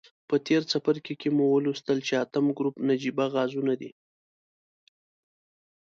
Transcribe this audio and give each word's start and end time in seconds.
په 0.29 0.35
تیر 0.45 0.61
څپرکي 0.71 1.15
کې 1.21 1.29
مو 1.35 1.45
ولوستل 1.49 1.97
چې 2.07 2.13
اتم 2.23 2.45
ګروپ 2.57 2.75
نجیبه 2.89 3.25
غازونه 3.33 3.73
دي. 3.81 3.91